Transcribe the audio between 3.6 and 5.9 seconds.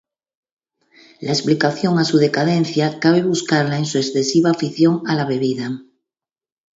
en su excesiva afición a la bebida.